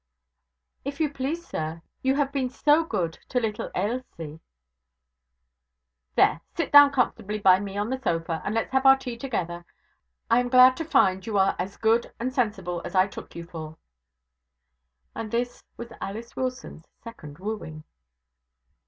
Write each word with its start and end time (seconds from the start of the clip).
'If 0.83 0.99
you 0.99 1.13
please, 1.13 1.45
sir 1.45 1.83
you 2.01 2.15
have 2.15 2.31
been 2.31 2.49
so 2.49 2.83
good 2.83 3.19
to 3.29 3.39
little 3.39 3.69
Ailsie' 3.75 4.39
'There, 6.15 6.41
sit 6.57 6.71
down 6.71 6.91
comfortably 6.91 7.37
by 7.37 7.59
me 7.59 7.77
on 7.77 7.91
the 7.91 7.99
sofa, 8.01 8.41
and 8.43 8.55
let's 8.55 8.71
have 8.71 8.87
our 8.87 8.97
tea 8.97 9.15
together. 9.15 9.63
I 10.27 10.39
am 10.39 10.49
glad 10.49 10.75
to 10.77 10.85
find 10.85 11.23
you 11.27 11.37
are 11.37 11.55
as 11.59 11.77
good 11.77 12.11
and 12.19 12.33
sensible 12.33 12.81
as 12.83 12.95
I 12.95 13.05
took 13.05 13.35
you 13.35 13.43
for.' 13.45 13.77
And 15.13 15.29
this 15.29 15.63
was 15.77 15.93
Alice 16.01 16.35
Wilson's 16.35 16.87
second 17.03 17.37
wooing. 17.37 17.83